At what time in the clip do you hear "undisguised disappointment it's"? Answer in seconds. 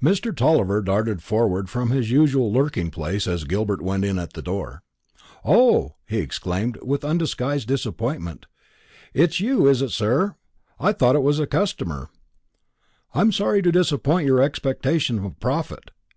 7.04-9.40